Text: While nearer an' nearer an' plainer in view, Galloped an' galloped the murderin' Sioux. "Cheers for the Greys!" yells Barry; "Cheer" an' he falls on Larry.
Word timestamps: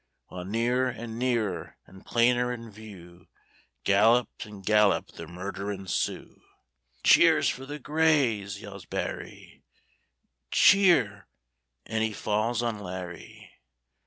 While 0.29 0.45
nearer 0.45 0.89
an' 0.89 1.19
nearer 1.19 1.77
an' 1.85 2.01
plainer 2.01 2.51
in 2.51 2.71
view, 2.71 3.27
Galloped 3.83 4.47
an' 4.47 4.61
galloped 4.61 5.13
the 5.13 5.27
murderin' 5.27 5.85
Sioux. 5.85 6.41
"Cheers 7.03 7.49
for 7.49 7.67
the 7.67 7.77
Greys!" 7.77 8.59
yells 8.59 8.87
Barry; 8.87 9.63
"Cheer" 10.49 11.27
an' 11.85 12.01
he 12.01 12.13
falls 12.13 12.63
on 12.63 12.79
Larry. 12.79 13.51